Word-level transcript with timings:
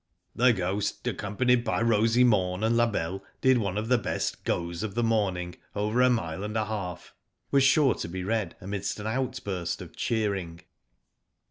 *'The 0.35 0.53
Ghost, 0.53 1.05
accompanied 1.05 1.63
by 1.63 1.79
Rosy 1.79 2.23
Morn 2.23 2.63
and 2.63 2.75
La 2.75 2.87
Belle, 2.87 3.23
did 3.39 3.59
one 3.59 3.77
of 3.77 3.87
the 3.87 3.99
best 3.99 4.39
^ 4.41 4.43
goes' 4.43 4.81
of 4.81 4.95
the 4.95 5.03
morning, 5.03 5.55
over 5.75 6.01
a 6.01 6.09
mile 6.09 6.43
and 6.43 6.57
a 6.57 6.65
half," 6.65 7.13
was 7.51 7.61
sure 7.63 7.93
to 7.93 8.07
be 8.07 8.23
read 8.23 8.55
amidst 8.59 8.99
an 8.99 9.05
outburst 9.05 9.79
of 9.79 9.95
cheering. 9.95 10.61